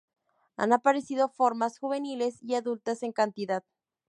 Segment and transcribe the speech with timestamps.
[0.57, 3.63] Han aparecido formas juveniles y adultas en cantidad.